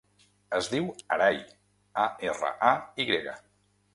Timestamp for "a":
2.05-2.07, 2.73-2.75